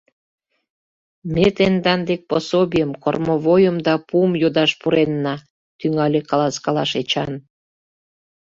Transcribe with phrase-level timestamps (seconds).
[1.33, 5.35] —Ме тендан дек пособийым, кормовойым да пуым йодаш пуренна,—
[5.79, 7.31] тӱҥале каласкалаш Эчан.